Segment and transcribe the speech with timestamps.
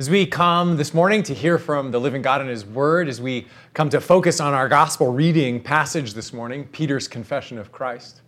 [0.00, 3.20] As we come this morning to hear from the living God and His Word, as
[3.20, 8.22] we come to focus on our gospel reading passage this morning, Peter's Confession of Christ,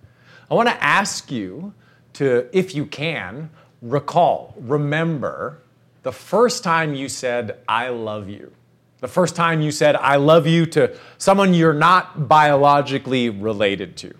[0.50, 1.72] I want to ask you
[2.12, 3.48] to, if you can,
[3.80, 5.62] recall, remember
[6.02, 8.52] the first time you said, I love you.
[9.00, 14.12] The first time you said, I love you to someone you're not biologically related to.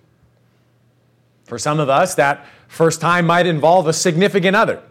[1.44, 4.82] For some of us, that first time might involve a significant other.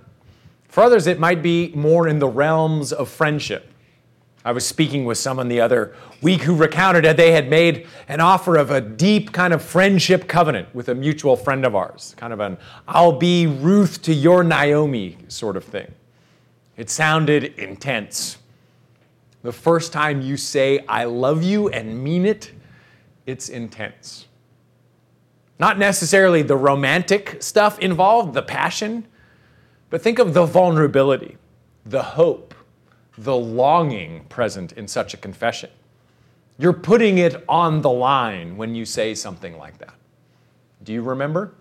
[0.71, 3.67] For others, it might be more in the realms of friendship.
[4.45, 8.21] I was speaking with someone the other week who recounted that they had made an
[8.21, 12.31] offer of a deep kind of friendship covenant with a mutual friend of ours, kind
[12.31, 15.91] of an I'll be Ruth to your Naomi sort of thing.
[16.77, 18.37] It sounded intense.
[19.43, 22.53] The first time you say, I love you and mean it,
[23.25, 24.25] it's intense.
[25.59, 29.05] Not necessarily the romantic stuff involved, the passion,
[29.91, 31.37] but think of the vulnerability,
[31.85, 32.55] the hope,
[33.17, 35.69] the longing present in such a confession.
[36.57, 39.93] You're putting it on the line when you say something like that.
[40.83, 41.53] Do you remember?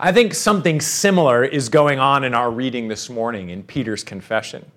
[0.00, 4.70] I think something similar is going on in our reading this morning in Peter's confession.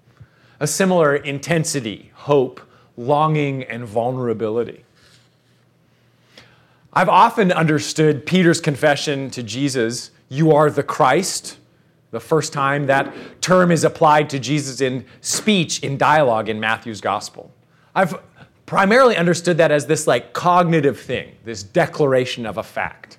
[0.60, 2.62] A similar intensity, hope,
[2.96, 4.86] longing, and vulnerability.
[6.94, 11.58] I've often understood Peter's confession to Jesus, You are the Christ,
[12.12, 17.02] the first time that term is applied to Jesus in speech, in dialogue in Matthew's
[17.02, 17.52] gospel.
[17.96, 18.20] I've
[18.66, 23.18] primarily understood that as this like cognitive thing, this declaration of a fact,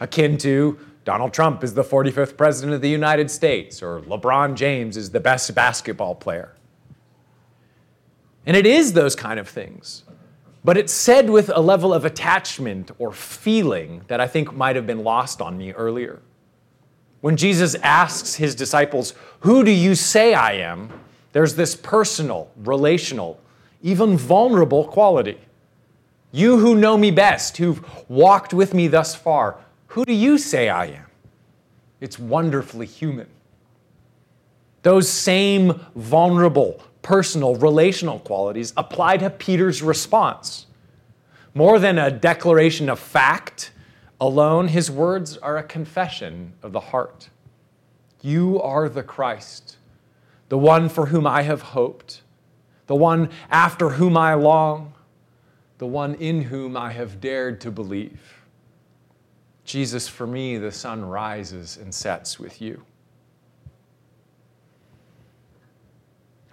[0.00, 4.96] akin to Donald Trump is the 45th president of the United States or LeBron James
[4.96, 6.54] is the best basketball player.
[8.44, 10.04] And it is those kind of things.
[10.64, 14.86] But it's said with a level of attachment or feeling that I think might have
[14.86, 16.20] been lost on me earlier.
[17.20, 20.92] When Jesus asks his disciples, Who do you say I am?
[21.32, 23.38] there's this personal, relational,
[23.82, 25.38] even vulnerable quality.
[26.32, 29.56] You who know me best, who've walked with me thus far,
[29.88, 31.06] who do you say I am?
[32.00, 33.26] It's wonderfully human.
[34.82, 40.66] Those same vulnerable, personal, relational qualities apply to Peter's response.
[41.54, 43.72] More than a declaration of fact,
[44.20, 47.28] Alone, his words are a confession of the heart.
[48.20, 49.76] You are the Christ,
[50.48, 52.22] the one for whom I have hoped,
[52.88, 54.94] the one after whom I long,
[55.78, 58.42] the one in whom I have dared to believe.
[59.64, 62.82] Jesus, for me, the sun rises and sets with you.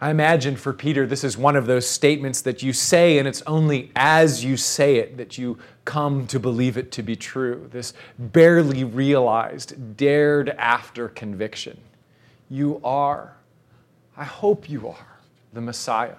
[0.02, 3.42] I imagine for Peter, this is one of those statements that you say, and it's
[3.44, 7.70] only as you say it that you come to believe it to be true.
[7.72, 11.80] This barely realized, dared after conviction.
[12.50, 13.36] You are,
[14.18, 15.18] I hope you are,
[15.54, 16.16] the Messiah.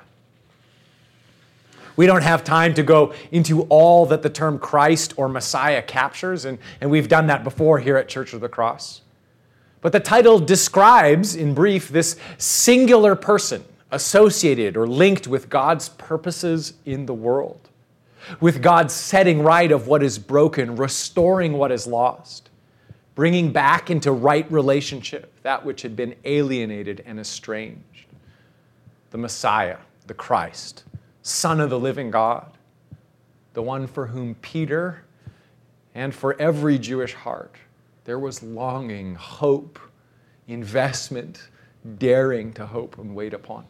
[1.97, 6.47] We don't have time to go into all that the term Christ or Messiah captures,
[6.47, 9.03] and, and we've done that before here at Church of the Cross.
[9.81, 16.75] But the title describes, in brief, this singular person associated or linked with God's purposes
[16.85, 17.69] in the world,
[18.41, 22.51] with God's setting right of what is broken, restoring what is lost,
[23.15, 28.07] bringing back into right relationship that which had been alienated and estranged.
[29.11, 30.85] The Messiah, the Christ,
[31.23, 32.53] Son of the living God,
[33.53, 35.03] the one for whom Peter
[35.95, 37.57] and for every Jewish heart
[38.07, 39.81] there was longing, hope,
[40.47, 41.49] investment,
[41.99, 43.67] daring to hope and wait upon.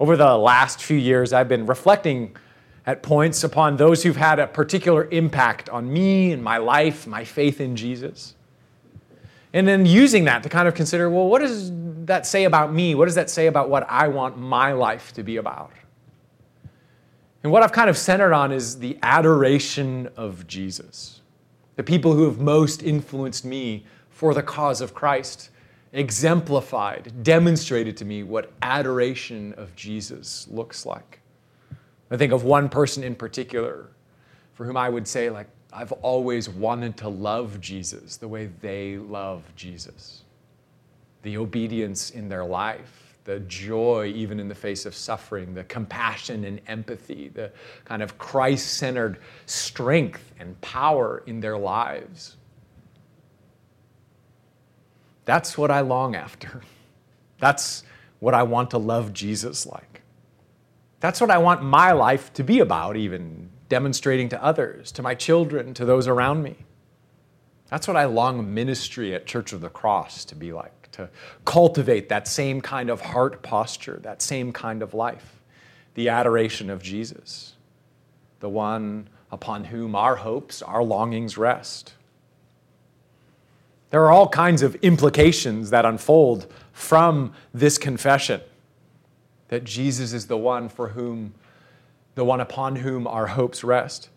[0.00, 2.36] Over the last few years, I've been reflecting
[2.84, 7.24] at points upon those who've had a particular impact on me and my life, my
[7.24, 8.34] faith in Jesus.
[9.52, 11.70] And then using that to kind of consider well, what does
[12.06, 12.96] that say about me?
[12.96, 15.70] What does that say about what I want my life to be about?
[17.44, 21.20] And what I've kind of centered on is the adoration of Jesus
[21.76, 25.50] the people who have most influenced me for the cause of Christ,
[25.92, 31.20] exemplified, demonstrated to me what adoration of Jesus looks like.
[32.10, 33.88] I think of one person in particular
[34.54, 38.96] for whom I would say, like, I've always wanted to love Jesus the way they
[38.96, 40.22] love Jesus.
[41.22, 46.44] The obedience in their life, the joy, even in the face of suffering, the compassion
[46.44, 47.52] and empathy, the
[47.84, 52.36] kind of Christ centered strength and power in their lives.
[55.26, 56.62] That's what I long after.
[57.38, 57.82] That's
[58.20, 60.02] what I want to love Jesus like.
[61.00, 65.14] That's what I want my life to be about, even demonstrating to others, to my
[65.14, 66.56] children, to those around me.
[67.68, 71.08] That's what I long ministry at Church of the Cross to be like, to
[71.44, 75.40] cultivate that same kind of heart posture, that same kind of life,
[75.94, 77.54] the adoration of Jesus,
[78.40, 81.94] the one upon whom our hopes, our longings rest.
[83.90, 88.40] There are all kinds of implications that unfold from this confession
[89.48, 91.34] that Jesus is the one for whom,
[92.14, 94.08] the one upon whom our hopes rest.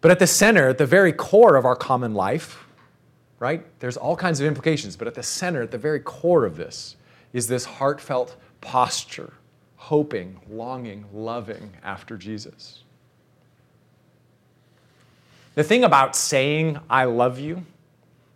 [0.00, 2.66] But at the center, at the very core of our common life,
[3.42, 6.56] right, there's all kinds of implications, but at the center, at the very core of
[6.56, 6.94] this,
[7.32, 9.32] is this heartfelt posture,
[9.76, 12.84] hoping, longing, loving after Jesus.
[15.56, 17.66] The thing about saying, I love you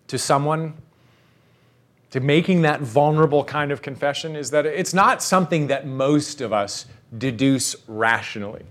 [0.08, 0.74] to someone,
[2.10, 6.52] to making that vulnerable kind of confession, is that it's not something that most of
[6.52, 6.84] us
[7.16, 8.64] deduce rationally.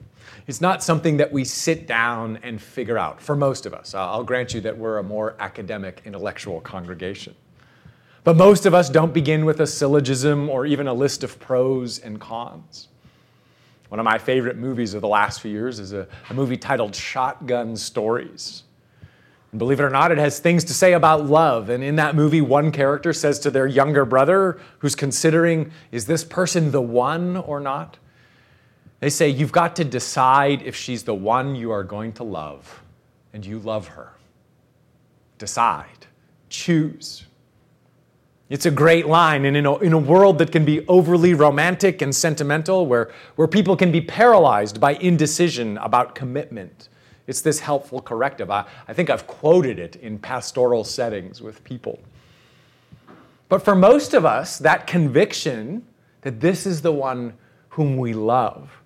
[0.48, 3.96] It's not something that we sit down and figure out for most of us.
[3.96, 7.34] I'll grant you that we're a more academic, intellectual congregation.
[8.24, 12.00] But most of us don't begin with a syllogism or even a list of pros
[12.00, 12.90] and cons.
[13.90, 16.96] One of my favorite movies of the last few years is a, a movie titled
[16.96, 18.64] Shotgun Stories.
[19.52, 21.70] And believe it or not, it has things to say about love.
[21.70, 26.24] And in that movie, one character says to their younger brother, who's considering, is this
[26.24, 27.98] person the one or not?
[29.06, 32.82] They say, You've got to decide if she's the one you are going to love,
[33.34, 34.14] and you love her.
[35.38, 36.08] Decide,
[36.50, 37.24] choose.
[38.50, 39.46] It's a great line.
[39.46, 43.48] And in a, in a world that can be overly romantic and sentimental, where, where
[43.48, 46.90] people can be paralyzed by indecision about commitment,
[47.28, 48.50] it's this helpful corrective.
[48.50, 52.00] I, I think I've quoted it in pastoral settings with people.
[53.50, 55.86] But for most of us, that conviction
[56.22, 57.36] that this is the one
[57.70, 58.82] whom we love,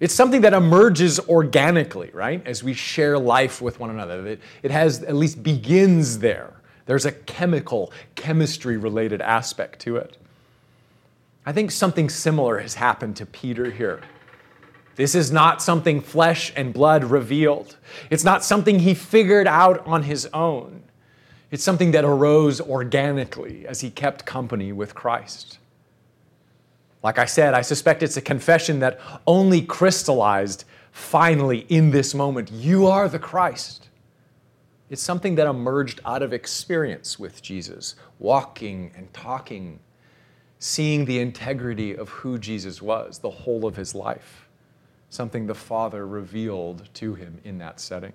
[0.00, 2.46] it's something that emerges organically, right?
[2.46, 4.26] As we share life with one another.
[4.26, 6.52] It, it has, at least begins there.
[6.86, 10.16] There's a chemical, chemistry related aspect to it.
[11.44, 14.02] I think something similar has happened to Peter here.
[14.96, 17.76] This is not something flesh and blood revealed.
[18.10, 20.82] It's not something he figured out on his own.
[21.50, 25.58] It's something that arose organically as he kept company with Christ.
[27.02, 32.50] Like I said, I suspect it's a confession that only crystallized finally in this moment.
[32.50, 33.88] You are the Christ.
[34.90, 39.80] It's something that emerged out of experience with Jesus, walking and talking,
[40.58, 44.48] seeing the integrity of who Jesus was, the whole of his life,
[45.10, 48.14] something the Father revealed to him in that setting.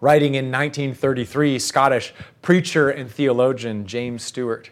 [0.00, 2.12] Writing in 1933, Scottish
[2.42, 4.70] preacher and theologian James Stewart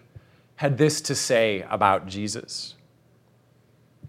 [0.56, 2.74] had this to say about Jesus.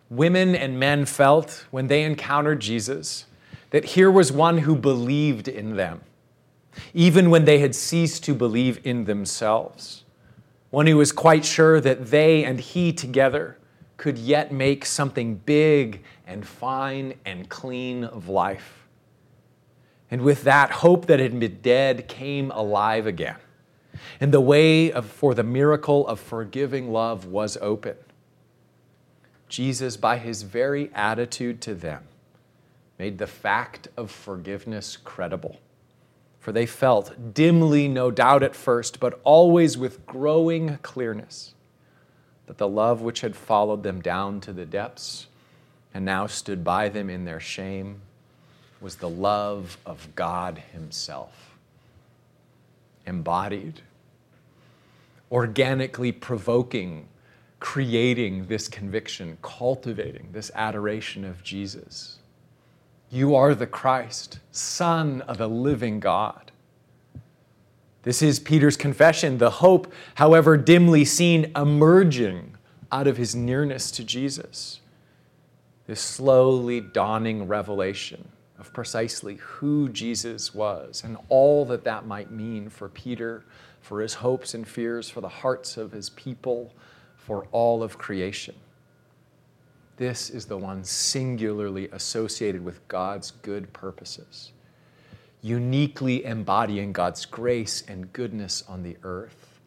[0.10, 3.26] Women and men felt when they encountered Jesus
[3.72, 6.02] that here was one who believed in them,
[6.94, 10.04] even when they had ceased to believe in themselves.
[10.70, 13.58] One who was quite sure that they and he together
[13.98, 18.88] could yet make something big and fine and clean of life.
[20.12, 23.38] And with that, hope that had been dead came alive again.
[24.20, 27.96] And the way of, for the miracle of forgiving love was open.
[29.48, 32.04] Jesus, by his very attitude to them,
[32.98, 35.60] made the fact of forgiveness credible.
[36.40, 41.54] For they felt, dimly no doubt at first, but always with growing clearness,
[42.46, 45.28] that the love which had followed them down to the depths
[45.94, 48.02] and now stood by them in their shame
[48.82, 51.55] was the love of God Himself,
[53.06, 53.82] embodied,
[55.32, 57.08] organically provoking,
[57.60, 62.20] creating this conviction, cultivating this adoration of Jesus
[63.16, 66.52] you are the Christ, Son of the living God.
[68.04, 72.58] This is Peter's confession, the hope, however dimly seen, emerging
[72.92, 74.82] out of his nearness to Jesus.
[75.88, 78.28] This slowly dawning revelation
[78.60, 83.44] of precisely who Jesus was and all that that might mean for Peter,
[83.82, 86.74] for his hopes and fears, for the hearts of his people,
[87.18, 88.56] for all of creation.
[89.98, 94.52] This is the one singularly associated with God's good purposes,
[95.42, 99.60] uniquely embodying God's grace and goodness on the earth,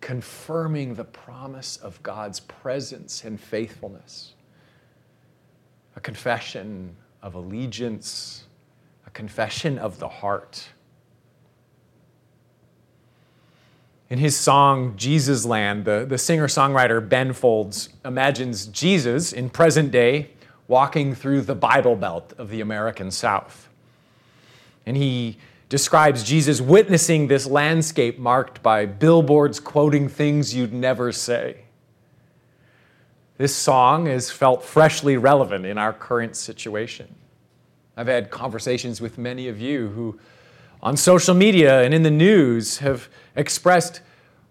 [0.00, 4.34] confirming the promise of God's presence and faithfulness.
[5.96, 8.44] A confession of allegiance,
[9.04, 10.68] a confession of the heart
[14.14, 19.90] In his song, Jesus Land, the, the singer songwriter Ben Folds imagines Jesus in present
[19.90, 20.30] day
[20.68, 23.68] walking through the Bible Belt of the American South.
[24.86, 25.38] And he
[25.68, 31.63] describes Jesus witnessing this landscape marked by billboards quoting things you'd never say.
[33.36, 37.12] This song is felt freshly relevant in our current situation.
[37.96, 40.18] I've had conversations with many of you who,
[40.82, 44.00] on social media and in the news, have expressed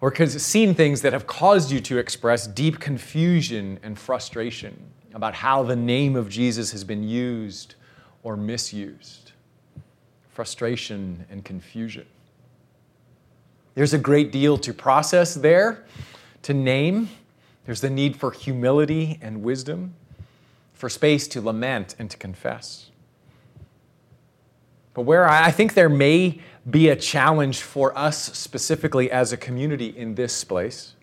[0.01, 4.77] or seen things that have caused you to express deep confusion and frustration
[5.13, 7.75] about how the name of Jesus has been used
[8.21, 9.31] or misused.
[10.29, 12.05] Frustration and confusion.
[13.75, 15.85] There's a great deal to process there,
[16.41, 17.09] to name.
[17.65, 19.95] There's the need for humility and wisdom,
[20.73, 22.89] for space to lament and to confess.
[24.93, 26.39] But where I think there may
[26.69, 30.93] be a challenge for us specifically as a community in this place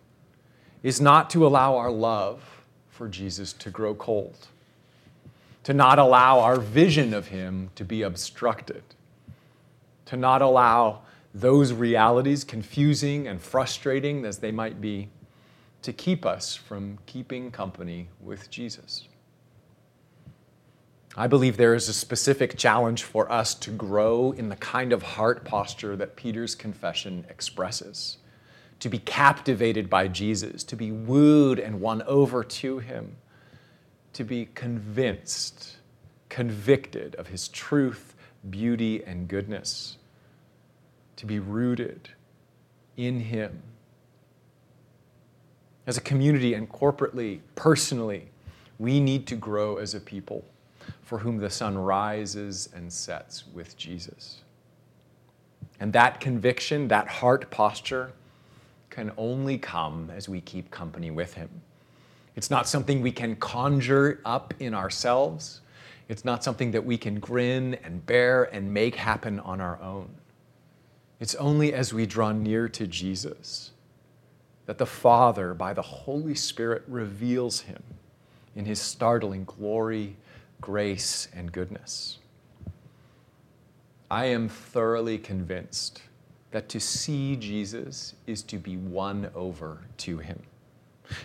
[0.81, 4.47] is not to allow our love for Jesus to grow cold,
[5.63, 8.83] to not allow our vision of him to be obstructed,
[10.05, 11.01] to not allow
[11.33, 15.09] those realities, confusing and frustrating as they might be,
[15.81, 19.07] to keep us from keeping company with Jesus.
[21.15, 25.01] I believe there is a specific challenge for us to grow in the kind of
[25.01, 28.17] heart posture that Peter's confession expresses.
[28.79, 33.17] To be captivated by Jesus, to be wooed and won over to him,
[34.13, 35.75] to be convinced,
[36.29, 38.15] convicted of his truth,
[38.49, 39.97] beauty, and goodness,
[41.17, 42.09] to be rooted
[42.95, 43.61] in him.
[45.87, 48.29] As a community and corporately, personally,
[48.77, 50.45] we need to grow as a people
[51.03, 54.41] for whom the sun rises and sets with Jesus.
[55.79, 58.11] And that conviction, that heart posture,
[58.89, 61.49] can only come as we keep company with Him.
[62.35, 65.61] It's not something we can conjure up in ourselves.
[66.07, 70.09] It's not something that we can grin and bear and make happen on our own.
[71.19, 73.70] It's only as we draw near to Jesus
[74.65, 77.83] that the Father, by the Holy Spirit, reveals Him
[78.55, 80.17] in His startling glory
[80.61, 82.19] grace, and goodness.
[84.09, 86.03] I am thoroughly convinced
[86.51, 90.43] that to see Jesus is to be won over to him.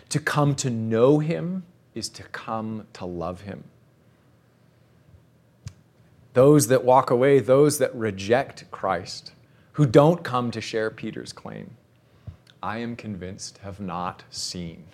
[0.08, 1.64] To come to know him
[1.94, 3.64] is to come to love him.
[6.32, 9.32] Those that walk away, those that reject Christ,
[9.72, 11.76] who don't come to share Peter's claim,
[12.66, 14.84] I am convinced have not seen,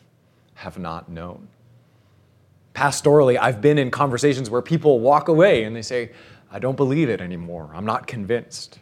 [0.55, 1.49] have not known
[2.75, 6.11] pastorally, I've been in conversations where people walk away and they say,
[6.51, 7.71] I don't believe it anymore.
[7.75, 8.79] I'm not convinced.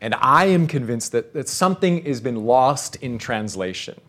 [0.00, 4.00] And I am convinced that, that something has been lost in translation.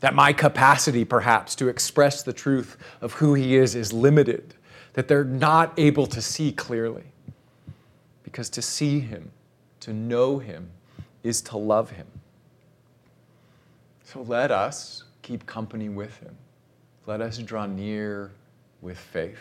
[0.00, 4.54] That my capacity, perhaps, to express the truth of who He is is limited.
[4.94, 7.04] That they're not able to see clearly.
[8.22, 9.30] Because to see Him,
[9.80, 10.70] to know Him,
[11.22, 12.06] is to love Him.
[14.12, 16.34] So let us keep company with Him
[17.08, 18.30] let us draw near
[18.82, 19.40] with faith.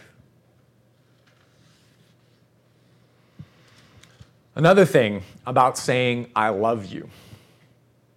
[4.56, 7.10] Another thing about saying, I love you,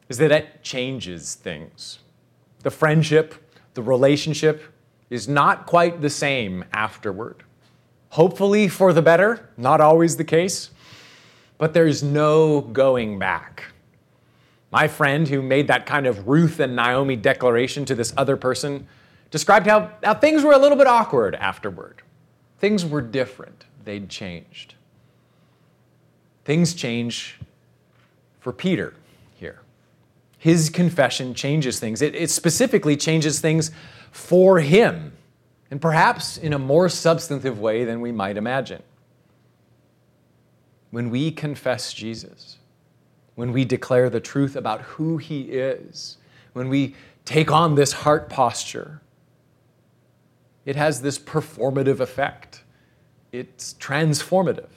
[0.09, 1.99] is that it changes things.
[2.63, 3.35] The friendship,
[3.75, 4.63] the relationship
[5.11, 7.43] is not quite the same afterward.
[8.11, 10.71] Hopefully for the better, not always the case,
[11.59, 13.65] but there's no going back.
[14.71, 18.87] My friend who made that kind of Ruth and Naomi declaration to this other person
[19.31, 22.03] described how, how things were a little bit awkward afterward.
[22.59, 24.75] Things were different, they'd changed.
[26.45, 27.39] Things change
[28.39, 28.95] for Peter
[29.35, 29.61] here.
[30.39, 32.01] His confession changes things.
[32.01, 33.71] It, it specifically changes things
[34.11, 35.13] for him,
[35.71, 38.83] and perhaps in a more substantive way than we might imagine.
[40.91, 42.59] When we confess Jesus,
[43.41, 46.19] when we declare the truth about who he is,
[46.53, 46.95] when we
[47.25, 49.01] take on this heart posture
[50.67, 52.63] it has this performative effect.
[53.33, 54.69] It's transformative.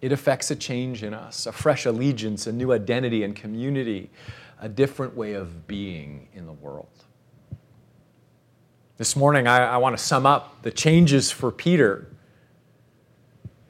[0.00, 4.10] It affects a change in us, a fresh allegiance, a new identity and community,
[4.60, 6.88] a different way of being in the world.
[8.96, 12.08] This morning, I, I want to sum up the changes for Peter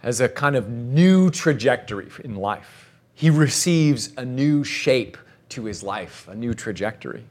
[0.02, 2.91] as a kind of new trajectory in life.
[3.22, 5.16] He receives a new shape
[5.50, 7.22] to his life, a new trajectory.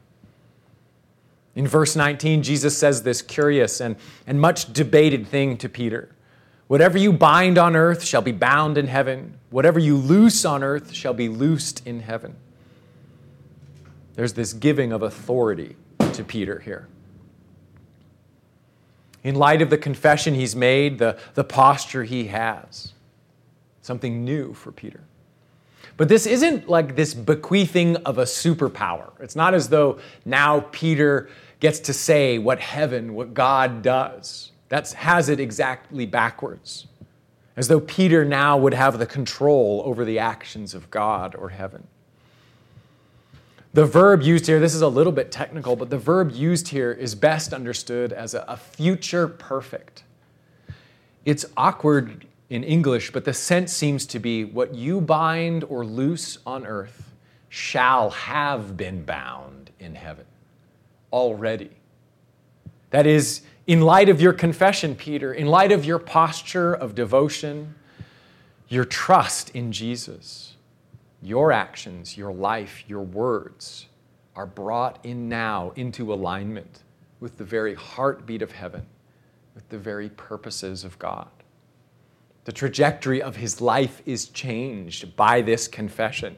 [1.54, 3.96] In verse 19, Jesus says this curious and,
[4.26, 6.08] and much debated thing to Peter
[6.66, 10.94] Whatever you bind on earth shall be bound in heaven, whatever you loose on earth
[10.94, 12.36] shall be loosed in heaven.
[14.14, 15.76] There's this giving of authority
[16.14, 16.88] to Peter here.
[19.22, 22.94] In light of the confession he's made, the, the posture he has,
[23.82, 25.02] something new for Peter.
[25.96, 29.10] But this isn't like this bequeathing of a superpower.
[29.20, 31.28] It's not as though now Peter
[31.60, 34.52] gets to say what heaven, what God does.
[34.68, 36.86] That has it exactly backwards.
[37.56, 41.86] As though Peter now would have the control over the actions of God or heaven.
[43.74, 46.92] The verb used here, this is a little bit technical, but the verb used here
[46.92, 50.04] is best understood as a, future perfect.
[51.24, 56.38] It's awkward in English, but the sense seems to be what you bind or loose
[56.46, 57.10] on earth
[57.48, 60.26] shall have been bound in heaven
[61.12, 61.70] already.
[62.90, 67.74] That is, in light of your confession, Peter, in light of your posture of devotion,
[68.68, 70.52] your trust in Jesus
[71.22, 73.86] your actions, your life, your words
[74.34, 76.82] are brought in now into alignment
[77.20, 78.84] with the very heartbeat of heaven,
[79.54, 81.28] with the very purposes of God.
[82.44, 86.36] The trajectory of his life is changed by this confession,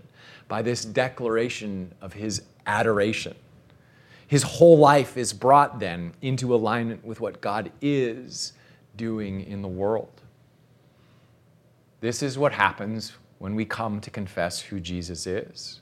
[0.49, 3.35] by this declaration of his adoration.
[4.27, 8.53] His whole life is brought then into alignment with what God is
[8.97, 10.21] doing in the world.
[12.01, 15.81] This is what happens when we come to confess who Jesus is.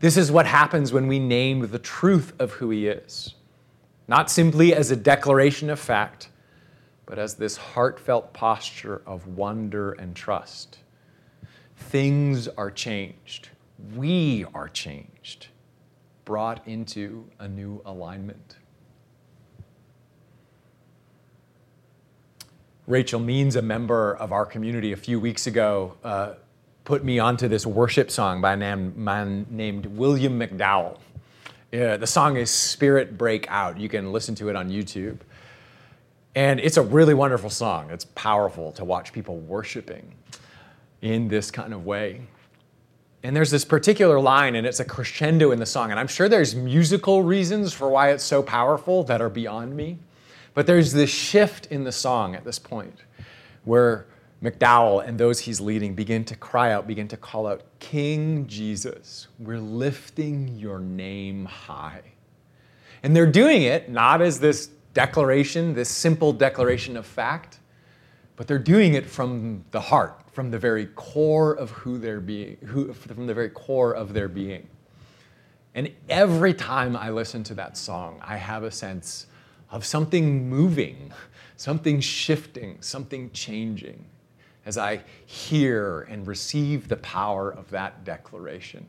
[0.00, 3.34] This is what happens when we name the truth of who he is,
[4.08, 6.30] not simply as a declaration of fact,
[7.10, 10.78] but as this heartfelt posture of wonder and trust.
[11.74, 13.48] Things are changed.
[13.96, 15.48] We are changed,
[16.24, 18.58] brought into a new alignment.
[22.86, 26.34] Rachel Means, a member of our community a few weeks ago, uh,
[26.84, 30.98] put me onto this worship song by a man named William McDowell.
[31.72, 33.80] Yeah, the song is Spirit Break Out.
[33.80, 35.18] You can listen to it on YouTube.
[36.34, 37.90] And it's a really wonderful song.
[37.90, 40.14] It's powerful to watch people worshiping
[41.02, 42.22] in this kind of way.
[43.22, 45.90] And there's this particular line, and it's a crescendo in the song.
[45.90, 49.98] And I'm sure there's musical reasons for why it's so powerful that are beyond me.
[50.54, 53.04] But there's this shift in the song at this point
[53.64, 54.06] where
[54.42, 59.28] McDowell and those he's leading begin to cry out, begin to call out, King Jesus,
[59.38, 62.02] we're lifting your name high.
[63.02, 67.58] And they're doing it not as this declaration, this simple declaration of fact,
[68.36, 72.56] but they're doing it from the heart, from the very core of who they're being,
[72.66, 74.66] who, from the very core of their being.
[75.74, 79.26] And every time I listen to that song, I have a sense
[79.70, 81.12] of something moving,
[81.56, 84.04] something shifting, something changing
[84.66, 88.86] as I hear and receive the power of that declaration.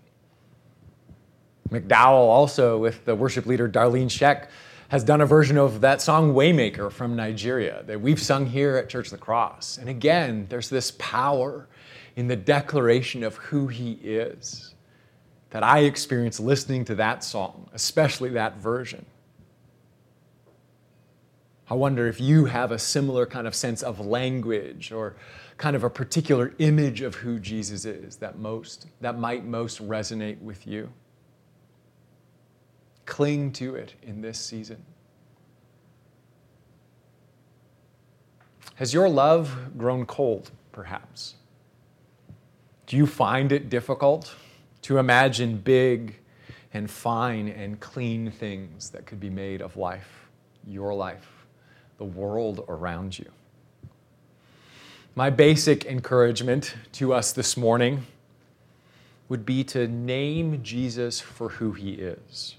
[1.69, 4.47] McDowell, also with the worship leader Darlene Zschech,
[4.91, 8.89] has done a version of that song Waymaker from Nigeria that we've sung here at
[8.89, 9.77] Church of the Cross.
[9.77, 11.69] And again, there's this power
[12.17, 14.75] in the declaration of who he is
[15.51, 19.05] that I experience listening to that song, especially that version.
[21.69, 25.15] I wonder if you have a similar kind of sense of language or
[25.55, 30.41] kind of a particular image of who Jesus is that most that might most resonate
[30.41, 30.91] with you.
[33.05, 34.83] Cling to it in this season.
[38.75, 41.35] Has your love grown cold, perhaps?
[42.87, 44.35] Do you find it difficult
[44.81, 46.15] to imagine big
[46.73, 50.29] and fine and clean things that could be made of life,
[50.65, 51.45] your life,
[51.97, 53.29] the world around you?
[55.13, 58.07] My basic encouragement to us this morning
[59.29, 62.55] would be to name Jesus for who he is.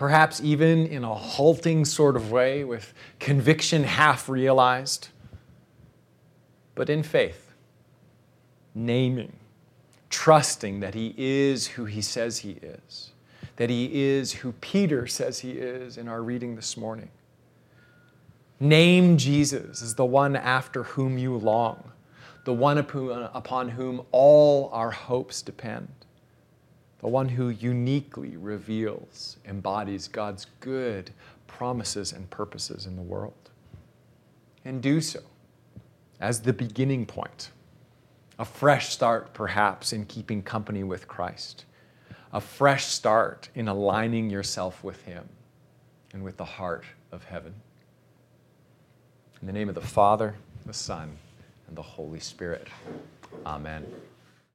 [0.00, 5.08] Perhaps even in a halting sort of way, with conviction half realized,
[6.74, 7.52] but in faith,
[8.74, 9.36] naming,
[10.08, 13.10] trusting that he is who he says he is,
[13.56, 17.10] that he is who Peter says he is in our reading this morning.
[18.58, 21.92] Name Jesus as the one after whom you long,
[22.46, 25.88] the one upon whom all our hopes depend,
[27.00, 31.10] the one who uniquely reveals, embodies God's good
[31.46, 33.50] promises and purposes in the world.
[34.64, 35.20] And do so
[36.20, 37.50] as the beginning point,
[38.38, 41.64] a fresh start perhaps in keeping company with Christ,
[42.32, 45.28] a fresh start in aligning yourself with Him
[46.12, 47.54] and with the heart of heaven.
[49.40, 50.34] In the name of the Father,
[50.66, 51.16] the Son,
[51.66, 52.68] and the Holy Spirit.
[53.46, 53.86] Amen.